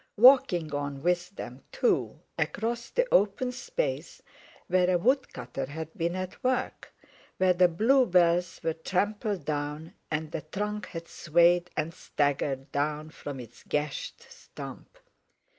Walking 0.17 0.73
on 0.73 1.03
with 1.03 1.29
them, 1.35 1.61
too, 1.71 2.21
across 2.35 2.89
the 2.89 3.05
open 3.13 3.51
space 3.51 4.19
where 4.65 4.89
a 4.89 4.97
wood 4.97 5.31
cutter 5.31 5.67
had 5.67 5.93
been 5.95 6.15
at 6.15 6.43
work, 6.43 6.91
where 7.37 7.53
the 7.53 7.67
bluebells 7.67 8.59
were 8.63 8.73
trampled 8.73 9.45
down, 9.45 9.93
and 10.09 10.33
a 10.33 10.41
trunk 10.41 10.87
had 10.87 11.07
swayed 11.07 11.69
and 11.77 11.93
staggered 11.93 12.71
down 12.71 13.11
from 13.11 13.39
its 13.39 13.61
gashed 13.63 14.23
stump. 14.27 14.97